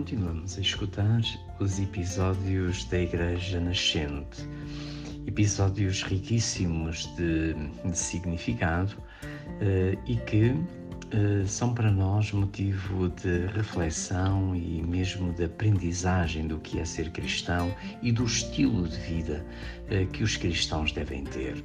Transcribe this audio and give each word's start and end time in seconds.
continuamos 0.00 0.56
a 0.56 0.62
escutar 0.62 1.20
os 1.60 1.78
episódios 1.78 2.86
da 2.86 3.00
Igreja 3.00 3.60
Nascente, 3.60 4.48
episódios 5.26 6.02
riquíssimos 6.04 7.04
de, 7.16 7.52
de 7.84 7.98
significado 7.98 8.96
uh, 8.96 10.00
e 10.06 10.16
que 10.16 10.54
são 11.46 11.74
para 11.74 11.90
nós 11.90 12.30
motivo 12.32 13.08
de 13.08 13.46
reflexão 13.46 14.54
e 14.54 14.82
mesmo 14.82 15.32
de 15.32 15.44
aprendizagem 15.44 16.46
do 16.46 16.58
que 16.58 16.78
é 16.78 16.84
ser 16.84 17.10
cristão 17.10 17.74
e 18.02 18.12
do 18.12 18.24
estilo 18.24 18.86
de 18.88 18.96
vida 18.98 19.44
uh, 19.90 20.06
que 20.08 20.22
os 20.22 20.36
cristãos 20.36 20.92
devem 20.92 21.24
ter. 21.24 21.64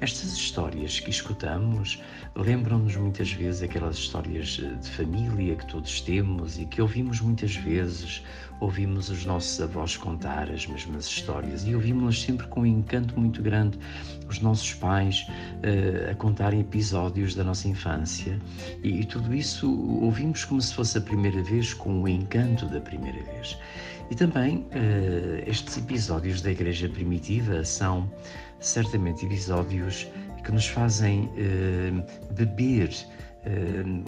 Estas 0.00 0.32
histórias 0.34 1.00
que 1.00 1.10
escutamos 1.10 2.00
lembram-nos 2.36 2.94
muitas 2.96 3.32
vezes 3.32 3.62
aquelas 3.62 3.96
histórias 3.96 4.46
de 4.46 4.90
família 4.90 5.56
que 5.56 5.66
todos 5.66 6.00
temos 6.00 6.58
e 6.58 6.66
que 6.66 6.80
ouvimos 6.80 7.20
muitas 7.20 7.56
vezes, 7.56 8.22
ouvimos 8.60 9.10
os 9.10 9.24
nossos 9.24 9.60
avós 9.60 9.96
contar 9.96 10.50
as 10.50 10.66
mesmas 10.66 11.06
histórias 11.06 11.64
e 11.66 11.74
ouvimos-las 11.74 12.22
sempre 12.22 12.46
com 12.48 12.60
um 12.60 12.66
encanto 12.66 13.18
muito 13.18 13.42
grande, 13.42 13.78
os 14.28 14.40
nossos 14.40 14.74
pais 14.74 15.26
uh, 15.28 16.10
a 16.10 16.14
contarem 16.14 16.60
episódios 16.60 17.34
da 17.34 17.44
nossa 17.44 17.68
infância 17.68 18.40
e, 18.82 19.00
e 19.00 19.04
tudo 19.04 19.34
isso 19.34 19.70
ouvimos 20.02 20.44
como 20.44 20.60
se 20.60 20.74
fosse 20.74 20.98
a 20.98 21.00
primeira 21.00 21.42
vez, 21.42 21.74
com 21.74 22.02
o 22.02 22.08
encanto 22.08 22.66
da 22.66 22.80
primeira 22.80 23.22
vez. 23.24 23.58
E 24.10 24.14
também 24.14 24.58
uh, 24.58 25.42
estes 25.46 25.76
episódios 25.76 26.40
da 26.40 26.50
Igreja 26.50 26.88
Primitiva 26.88 27.64
são 27.64 28.10
certamente 28.60 29.26
episódios 29.26 30.06
que 30.44 30.52
nos 30.52 30.66
fazem 30.66 31.24
uh, 31.24 32.34
beber 32.34 32.90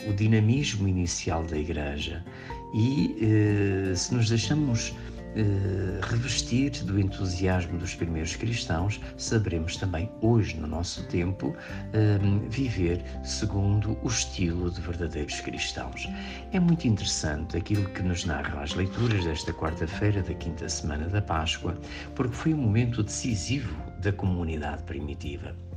o 0.08 0.12
dinamismo 0.14 0.88
inicial 0.88 1.44
da 1.44 1.56
Igreja 1.56 2.24
e 2.74 3.92
se 3.96 4.14
nos 4.14 4.28
deixamos 4.28 4.94
eh, 5.36 6.00
revestir 6.02 6.70
do 6.84 6.98
entusiasmo 6.98 7.78
dos 7.78 7.94
primeiros 7.94 8.34
cristãos, 8.34 9.00
saberemos 9.16 9.76
também 9.76 10.10
hoje, 10.20 10.56
no 10.56 10.66
nosso 10.66 11.04
tempo, 11.04 11.54
eh, 11.92 12.18
viver 12.48 13.04
segundo 13.22 13.96
o 14.02 14.08
estilo 14.08 14.70
de 14.70 14.80
verdadeiros 14.80 15.40
cristãos. 15.40 16.08
É 16.52 16.58
muito 16.58 16.88
interessante 16.88 17.56
aquilo 17.56 17.88
que 17.90 18.02
nos 18.02 18.24
narram 18.24 18.60
as 18.60 18.74
leituras 18.74 19.24
desta 19.24 19.52
quarta-feira 19.52 20.22
da 20.22 20.34
quinta 20.34 20.68
semana 20.68 21.06
da 21.08 21.22
Páscoa, 21.22 21.76
porque 22.14 22.34
foi 22.34 22.54
um 22.54 22.58
momento 22.58 23.02
decisivo 23.02 23.76
da 24.00 24.12
comunidade 24.12 24.82
primitiva. 24.84 25.67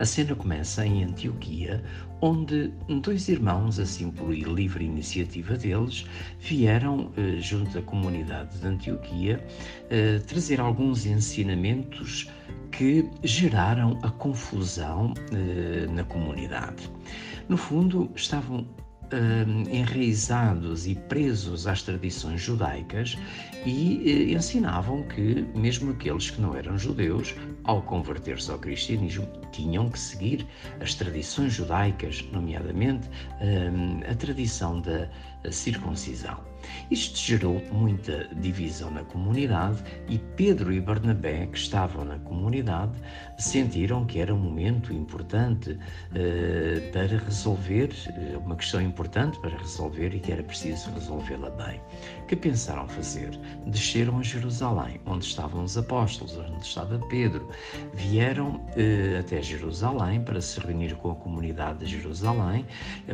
A 0.00 0.06
cena 0.06 0.34
começa 0.34 0.86
em 0.86 1.04
Antioquia, 1.04 1.84
onde 2.22 2.72
dois 3.02 3.28
irmãos, 3.28 3.78
assim 3.78 4.10
por 4.10 4.32
livre 4.32 4.82
iniciativa 4.82 5.58
deles, 5.58 6.06
vieram, 6.38 7.12
eh, 7.18 7.36
junto 7.38 7.78
à 7.78 7.82
comunidade 7.82 8.58
de 8.58 8.66
Antioquia, 8.66 9.46
eh, 9.90 10.18
trazer 10.26 10.58
alguns 10.58 11.04
ensinamentos 11.04 12.30
que 12.72 13.10
geraram 13.22 13.98
a 14.02 14.10
confusão 14.10 15.12
eh, 15.34 15.86
na 15.92 16.02
comunidade. 16.04 16.90
No 17.46 17.58
fundo, 17.58 18.10
estavam 18.16 18.66
uh, 19.12 19.74
enraizados 19.74 20.86
e 20.86 20.94
presos 20.94 21.66
às 21.66 21.82
tradições 21.82 22.40
judaicas 22.40 23.16
e 23.66 24.30
uh, 24.32 24.36
ensinavam 24.36 25.02
que, 25.02 25.46
mesmo 25.54 25.90
aqueles 25.92 26.30
que 26.30 26.40
não 26.40 26.54
eram 26.54 26.78
judeus, 26.78 27.34
ao 27.64 27.82
converter-se 27.82 28.50
ao 28.50 28.58
cristianismo, 28.58 29.26
tinham 29.52 29.90
que 29.90 29.98
seguir 29.98 30.46
as 30.80 30.94
tradições 30.94 31.52
judaicas, 31.52 32.24
nomeadamente 32.32 33.08
uh, 33.08 34.10
a 34.10 34.14
tradição 34.14 34.80
da 34.80 35.08
circuncisão. 35.50 36.50
Isto 36.90 37.18
gerou 37.18 37.62
muita 37.72 38.28
divisão 38.36 38.90
na 38.90 39.04
comunidade 39.04 39.82
e 40.08 40.18
Pedro 40.36 40.72
e 40.72 40.80
Barnabé, 40.80 41.46
que 41.46 41.58
estavam 41.58 42.04
na 42.04 42.18
comunidade, 42.18 42.92
sentiram 43.38 44.04
que 44.04 44.18
era 44.18 44.34
um 44.34 44.38
momento 44.38 44.92
importante 44.92 45.70
uh, 45.72 46.92
para 46.92 47.18
resolver, 47.18 47.90
uh, 48.34 48.38
uma 48.40 48.56
questão 48.56 48.80
importante 48.80 49.38
para 49.40 49.56
resolver 49.56 50.14
e 50.14 50.20
que 50.20 50.32
era 50.32 50.42
preciso 50.42 50.90
resolvê-la 50.90 51.50
bem. 51.50 51.80
Que 52.28 52.36
pensaram 52.36 52.86
fazer? 52.88 53.30
Desceram 53.66 54.18
a 54.18 54.22
Jerusalém, 54.22 55.00
onde 55.06 55.24
estavam 55.24 55.64
os 55.64 55.76
apóstolos, 55.76 56.36
onde 56.36 56.64
estava 56.64 56.98
Pedro. 57.08 57.48
Vieram 57.94 58.56
uh, 58.56 59.20
até 59.20 59.42
Jerusalém 59.42 60.22
para 60.22 60.40
se 60.40 60.60
reunir 60.60 60.94
com 60.96 61.12
a 61.12 61.14
comunidade 61.14 61.80
de 61.80 61.86
Jerusalém, 61.86 62.66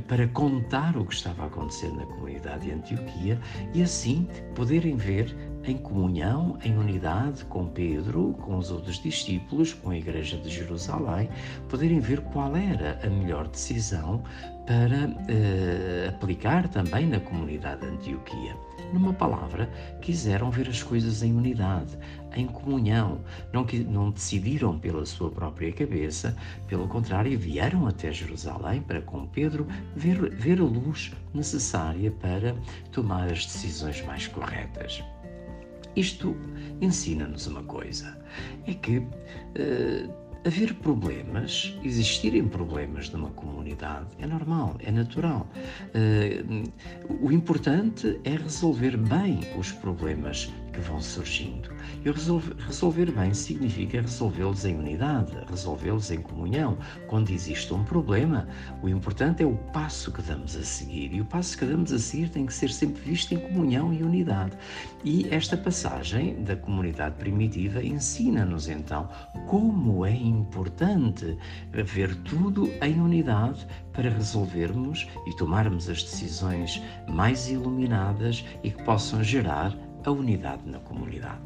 para 0.08 0.26
contar 0.28 0.96
o 0.96 1.04
que 1.04 1.14
estava 1.14 1.44
a 1.44 1.46
acontecer 1.46 1.88
na 1.88 2.04
comunidade 2.04 2.15
de 2.58 2.70
Antioquia 2.72 3.38
e 3.74 3.82
assim 3.82 4.26
poderem 4.54 4.96
ver 4.96 5.34
em 5.68 5.76
comunhão, 5.76 6.58
em 6.64 6.76
unidade 6.76 7.44
com 7.46 7.66
Pedro, 7.66 8.34
com 8.40 8.56
os 8.56 8.70
outros 8.70 8.98
discípulos, 8.98 9.72
com 9.72 9.90
a 9.90 9.96
Igreja 9.96 10.36
de 10.36 10.48
Jerusalém, 10.48 11.28
poderem 11.68 12.00
ver 12.00 12.20
qual 12.20 12.56
era 12.56 13.00
a 13.04 13.08
melhor 13.08 13.48
decisão 13.48 14.22
para 14.66 15.06
uh, 15.06 16.08
aplicar 16.08 16.68
também 16.68 17.06
na 17.06 17.20
comunidade 17.20 17.82
de 17.82 17.86
Antioquia. 17.88 18.56
Numa 18.92 19.12
palavra, 19.12 19.68
quiseram 20.00 20.50
ver 20.50 20.68
as 20.68 20.82
coisas 20.82 21.22
em 21.22 21.32
unidade, 21.32 21.98
em 22.34 22.46
comunhão. 22.46 23.20
Não, 23.52 23.66
não 23.88 24.10
decidiram 24.10 24.78
pela 24.78 25.04
sua 25.04 25.30
própria 25.30 25.72
cabeça, 25.72 26.36
pelo 26.68 26.86
contrário, 26.86 27.36
vieram 27.38 27.86
até 27.86 28.12
Jerusalém 28.12 28.80
para, 28.82 29.00
com 29.02 29.26
Pedro, 29.26 29.66
ver, 29.94 30.30
ver 30.30 30.60
a 30.60 30.64
luz 30.64 31.12
necessária 31.34 32.10
para 32.10 32.54
tomar 32.92 33.24
as 33.30 33.44
decisões 33.44 34.04
mais 34.04 34.28
corretas. 34.28 35.02
Isto 35.96 36.36
ensina-nos 36.80 37.46
uma 37.46 37.62
coisa: 37.62 38.18
é 38.66 38.74
que. 38.74 38.98
Uh, 38.98 40.26
haver 40.46 40.74
problemas, 40.74 41.76
existirem 41.82 42.46
problemas 42.46 43.10
numa 43.10 43.30
comunidade 43.30 44.06
é 44.20 44.26
normal, 44.26 44.76
é 44.78 44.92
natural. 44.92 45.48
Uh, 45.88 46.70
o 47.20 47.32
importante 47.32 48.20
é 48.22 48.36
resolver 48.36 48.96
bem 48.96 49.40
os 49.58 49.72
problemas 49.72 50.52
que 50.76 50.82
vão 50.82 51.00
surgindo. 51.00 51.70
E 52.04 52.10
resolver, 52.10 53.10
bem 53.10 53.32
significa 53.32 54.00
resolvê-los 54.00 54.64
em 54.64 54.76
unidade, 54.76 55.32
resolvê-los 55.48 56.10
em 56.10 56.20
comunhão. 56.20 56.76
Quando 57.08 57.30
existe 57.30 57.72
um 57.72 57.82
problema, 57.82 58.46
o 58.82 58.88
importante 58.88 59.42
é 59.42 59.46
o 59.46 59.56
passo 59.72 60.12
que 60.12 60.22
damos 60.22 60.54
a 60.56 60.62
seguir. 60.62 61.14
E 61.14 61.20
o 61.20 61.24
passo 61.24 61.56
que 61.56 61.64
damos 61.64 61.92
a 61.92 61.98
seguir 61.98 62.28
tem 62.28 62.46
que 62.46 62.52
ser 62.52 62.70
sempre 62.70 63.02
visto 63.02 63.32
em 63.34 63.38
comunhão 63.38 63.92
e 63.92 64.02
unidade. 64.02 64.52
E 65.04 65.26
esta 65.30 65.56
passagem 65.56 66.42
da 66.44 66.56
comunidade 66.56 67.16
primitiva 67.16 67.82
ensina-nos 67.82 68.68
então 68.68 69.08
como 69.46 70.04
é 70.04 70.14
importante 70.14 71.36
ver 71.72 72.14
tudo 72.16 72.70
em 72.82 73.00
unidade 73.00 73.66
para 73.92 74.10
resolvermos 74.10 75.06
e 75.26 75.36
tomarmos 75.36 75.88
as 75.88 76.02
decisões 76.02 76.82
mais 77.08 77.48
iluminadas 77.48 78.44
e 78.62 78.70
que 78.70 78.82
possam 78.82 79.24
gerar 79.24 79.74
a 80.06 80.10
unidade 80.10 80.62
na 80.66 80.78
comunidade. 80.80 81.40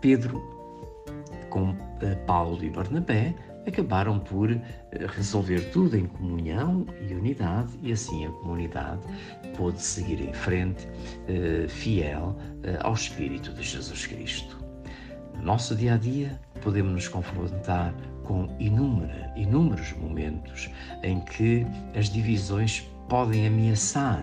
Pedro, 0.00 0.40
com 1.50 1.74
eh, 2.00 2.14
Paulo 2.26 2.64
e 2.64 2.70
Barnabé, 2.70 3.34
acabaram 3.66 4.18
por 4.18 4.50
eh, 4.50 4.60
resolver 5.08 5.60
tudo 5.70 5.96
em 5.96 6.06
comunhão 6.06 6.86
e 7.06 7.12
unidade, 7.12 7.72
e 7.82 7.92
assim 7.92 8.24
a 8.24 8.30
comunidade 8.30 9.02
pôde 9.56 9.82
seguir 9.82 10.20
em 10.20 10.32
frente, 10.32 10.88
eh, 11.28 11.66
fiel 11.68 12.36
ao 12.82 12.94
Espírito 12.94 13.52
de 13.52 13.62
Jesus 13.62 14.06
Cristo. 14.06 14.58
No 15.34 15.42
nosso 15.42 15.74
dia 15.74 15.94
a 15.94 15.96
dia, 15.96 16.40
podemos 16.62 16.92
nos 16.92 17.08
confrontar 17.08 17.94
com 18.24 18.54
inúmera, 18.60 19.32
inúmeros 19.34 19.92
momentos 19.94 20.70
em 21.02 21.20
que 21.20 21.66
as 21.98 22.08
divisões 22.10 22.88
podem 23.08 23.46
ameaçar 23.46 24.22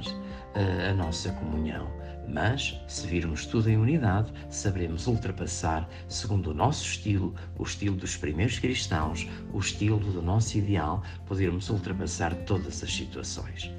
a 0.90 0.94
nossa 0.94 1.31
comunhão 1.34 1.97
mas, 2.27 2.79
se 2.88 3.07
virmos 3.07 3.45
tudo 3.45 3.69
em 3.69 3.77
unidade, 3.77 4.31
saberemos 4.50 5.07
ultrapassar, 5.07 5.89
segundo 6.07 6.51
o 6.51 6.53
nosso 6.53 6.83
estilo, 6.83 7.33
o 7.57 7.63
estilo 7.63 7.95
dos 7.95 8.18
primeiros 8.18 8.59
cristãos, 8.59 9.27
o 9.53 9.59
estilo 9.59 10.00
do 10.00 10.21
nosso 10.21 10.57
ideal, 10.57 11.03
podermos 11.25 11.69
ultrapassar 11.69 12.35
todas 12.45 12.83
as 12.83 12.94
situações. 12.94 13.71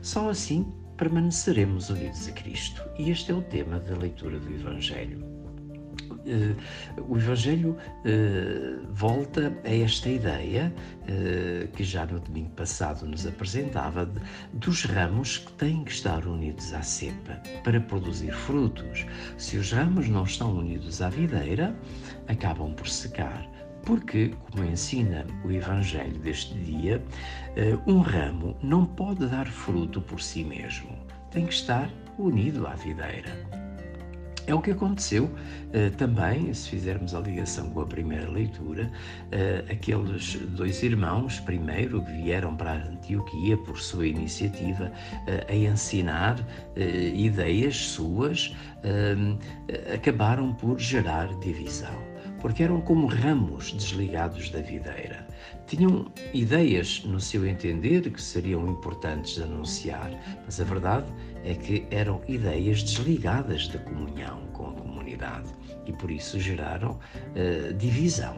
Só 0.00 0.28
assim 0.28 0.64
permaneceremos 0.96 1.90
unidos 1.90 2.28
a 2.28 2.32
Cristo. 2.32 2.82
E 2.98 3.10
este 3.10 3.30
é 3.30 3.34
o 3.34 3.42
tema 3.42 3.78
da 3.78 3.96
leitura 3.96 4.38
do 4.38 4.52
Evangelho. 4.52 5.35
Uh, 6.12 6.56
o 7.08 7.16
Evangelho 7.16 7.76
uh, 7.76 8.86
volta 8.92 9.56
a 9.64 9.74
esta 9.74 10.08
ideia 10.08 10.72
uh, 11.02 11.68
que 11.68 11.84
já 11.84 12.06
no 12.06 12.20
domingo 12.20 12.50
passado 12.50 13.06
nos 13.06 13.26
apresentava 13.26 14.10
dos 14.54 14.84
ramos 14.84 15.38
que 15.38 15.52
têm 15.52 15.84
que 15.84 15.92
estar 15.92 16.26
unidos 16.26 16.72
à 16.72 16.82
cepa 16.82 17.40
para 17.62 17.80
produzir 17.80 18.32
frutos. 18.32 19.06
Se 19.36 19.56
os 19.56 19.72
ramos 19.72 20.08
não 20.08 20.24
estão 20.24 20.56
unidos 20.56 21.02
à 21.02 21.08
videira, 21.08 21.76
acabam 22.28 22.74
por 22.74 22.88
secar. 22.88 23.48
Porque, 23.84 24.34
como 24.50 24.64
ensina 24.64 25.24
o 25.44 25.52
Evangelho 25.52 26.18
deste 26.18 26.54
dia, 26.58 27.00
um 27.86 28.00
ramo 28.00 28.56
não 28.60 28.84
pode 28.84 29.28
dar 29.28 29.46
fruto 29.46 30.00
por 30.00 30.20
si 30.20 30.42
mesmo. 30.42 30.98
Tem 31.30 31.46
que 31.46 31.54
estar 31.54 31.88
unido 32.18 32.66
à 32.66 32.74
videira. 32.74 33.65
É 34.46 34.54
o 34.54 34.60
que 34.60 34.70
aconteceu 34.70 35.24
uh, 35.24 35.90
também, 35.96 36.54
se 36.54 36.70
fizermos 36.70 37.14
a 37.14 37.20
ligação 37.20 37.68
com 37.70 37.80
a 37.80 37.86
primeira 37.86 38.30
leitura, 38.30 38.84
uh, 38.84 39.72
aqueles 39.72 40.36
dois 40.56 40.82
irmãos, 40.84 41.40
primeiro, 41.40 42.04
que 42.04 42.12
vieram 42.12 42.56
para 42.56 42.74
Antioquia 42.74 43.56
por 43.56 43.80
sua 43.80 44.06
iniciativa 44.06 44.84
uh, 44.84 45.52
a 45.52 45.54
ensinar 45.54 46.38
ideias 47.14 47.76
suas, 47.76 48.54
acabaram 49.92 50.52
por 50.54 50.78
gerar 50.78 51.26
divisão, 51.40 51.94
porque 52.40 52.62
eram 52.62 52.80
como 52.80 53.06
ramos 53.06 53.72
desligados 53.72 54.50
da 54.50 54.60
videira. 54.60 55.26
Tinham 55.66 56.06
ideias, 56.32 57.02
no 57.04 57.18
seu 57.18 57.46
entender, 57.46 58.02
que 58.10 58.20
seriam 58.22 58.68
importantes 58.68 59.34
de 59.34 59.42
anunciar, 59.42 60.10
mas 60.44 60.60
a 60.60 60.64
verdade 60.64 61.06
é 61.46 61.54
que 61.54 61.86
eram 61.92 62.20
ideias 62.26 62.82
desligadas 62.82 63.68
da 63.68 63.78
comunhão 63.78 64.40
com 64.52 64.70
a 64.70 64.72
comunidade 64.72 65.48
e 65.86 65.92
por 65.92 66.10
isso 66.10 66.40
geraram 66.40 66.98
uh, 66.98 67.72
divisão 67.74 68.34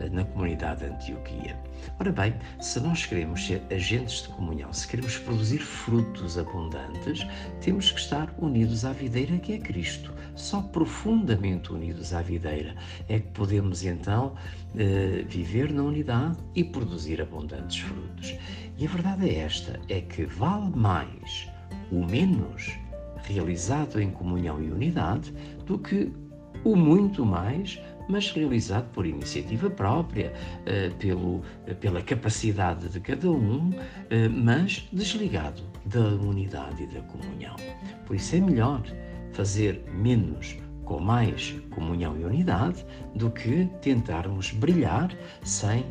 uh, 0.00 0.10
na 0.10 0.24
comunidade 0.24 0.80
de 0.80 0.86
Antioquia. 0.86 1.56
Ora 2.00 2.10
bem, 2.10 2.34
se 2.58 2.80
nós 2.80 3.04
queremos 3.04 3.46
ser 3.46 3.62
agentes 3.70 4.22
de 4.22 4.28
comunhão, 4.28 4.72
se 4.72 4.88
queremos 4.88 5.18
produzir 5.18 5.58
frutos 5.58 6.38
abundantes, 6.38 7.26
temos 7.60 7.92
que 7.92 8.00
estar 8.00 8.34
unidos 8.38 8.86
à 8.86 8.92
videira 8.92 9.36
que 9.38 9.52
é 9.52 9.58
Cristo. 9.58 10.12
Só 10.34 10.62
profundamente 10.62 11.72
unidos 11.72 12.14
à 12.14 12.22
videira 12.22 12.74
é 13.08 13.18
que 13.18 13.28
podemos 13.28 13.84
então 13.84 14.34
eh, 14.76 15.24
viver 15.26 15.72
na 15.72 15.82
unidade 15.82 16.36
e 16.54 16.64
produzir 16.64 17.22
abundantes 17.22 17.78
frutos. 17.78 18.34
E 18.76 18.86
a 18.86 18.88
verdade 18.88 19.30
é 19.30 19.38
esta: 19.38 19.80
é 19.88 20.00
que 20.02 20.26
vale 20.26 20.76
mais 20.76 21.48
o 21.90 22.04
menos 22.04 22.78
realizado 23.24 24.00
em 24.00 24.10
comunhão 24.10 24.62
e 24.62 24.70
unidade 24.70 25.32
do 25.64 25.78
que 25.78 26.12
o 26.64 26.76
muito 26.76 27.24
mais 27.24 27.80
mas 28.08 28.30
realizado 28.30 28.88
por 28.92 29.04
iniciativa 29.04 29.68
própria, 29.68 30.32
eh, 30.64 30.90
pelo, 30.98 31.42
pela 31.80 32.00
capacidade 32.02 32.88
de 32.88 33.00
cada 33.00 33.30
um, 33.30 33.72
eh, 34.10 34.28
mas 34.28 34.88
desligado 34.92 35.62
da 35.86 36.00
unidade 36.00 36.84
e 36.84 36.86
da 36.86 37.00
comunhão. 37.02 37.56
Por 38.06 38.14
isso 38.16 38.36
é 38.36 38.40
melhor 38.40 38.82
fazer 39.32 39.84
menos 39.92 40.56
com 40.84 41.00
mais 41.00 41.56
comunhão 41.70 42.16
e 42.16 42.24
unidade 42.24 42.86
do 43.14 43.30
que 43.30 43.68
tentarmos 43.82 44.52
brilhar 44.52 45.12
sem 45.42 45.84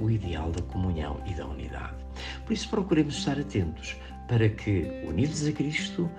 o 0.00 0.10
ideal 0.10 0.50
da 0.50 0.62
comunhão 0.62 1.20
e 1.24 1.34
da 1.34 1.46
unidade. 1.46 2.04
Por 2.44 2.52
isso 2.52 2.68
procuremos 2.68 3.16
estar 3.16 3.38
atentos 3.38 3.96
para 4.32 4.48
que, 4.48 4.90
unidos 5.06 5.46
a 5.46 5.52
Cristo, 5.52 6.10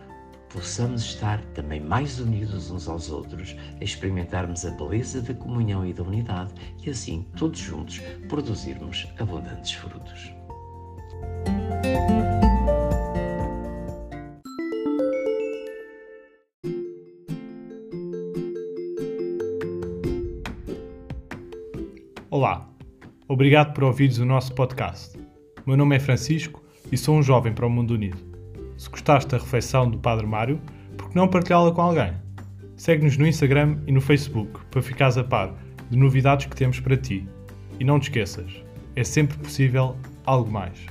possamos 0.48 1.01
estar 1.01 1.44
também 1.56 1.80
mais 1.81 2.19
unidos 2.19 2.69
uns 2.69 2.88
aos 2.88 3.10
outros, 3.10 3.56
experimentarmos 3.81 4.63
a 4.68 4.69
beleza 4.69 5.19
da 5.19 5.33
comunhão 5.33 5.83
e 5.83 5.94
da 5.94 6.04
unidade 6.04 6.54
e 6.86 6.92
assim, 6.92 7.25
todos 7.36 7.57
juntos, 7.57 8.04
produzirmos 8.30 9.07
abundantes 9.18 9.71
frutos. 9.74 10.31
Olá, 22.30 22.69
obrigado 23.27 23.74
por 23.74 23.86
ouvires 23.86 24.19
o 24.19 24.25
nosso 24.25 24.54
podcast. 24.54 25.18
Meu 25.66 25.75
nome 25.75 25.95
é 25.95 26.00
Francisco 26.00 26.62
e 26.94 26.98
sou 26.98 27.18
um 27.18 27.24
jovem 27.24 27.51
para 27.51 27.66
o 27.66 27.69
mundo 27.72 27.95
unido. 27.95 28.19
Se 28.78 28.88
gostaste 28.88 29.31
da 29.31 29.40
refeição 29.40 29.90
do 29.90 29.98
Padre 29.98 30.28
Mário, 30.28 30.62
por 30.95 31.10
que 31.10 31.16
não 31.16 31.28
partilhá-la 31.28 31.72
com 31.72 31.81
alguém? 31.81 32.13
Segue-nos 32.78 33.18
no 33.18 33.25
Instagram 33.25 33.80
e 33.88 33.92
no 33.92 34.00
Facebook 34.00 34.60
para 34.69 34.81
ficares 34.81 35.18
a 35.18 35.24
par 35.24 35.56
de 35.90 35.98
novidades 35.98 36.45
que 36.45 36.56
temos 36.56 36.80
para 36.80 36.95
ti. 36.95 37.28
E 37.80 37.84
não 37.84 38.00
te 38.00 38.04
esqueças, 38.04 38.63
é 38.95 39.04
sempre 39.04 39.36
possível 39.40 39.95
algo 40.24 40.51
mais. 40.51 40.86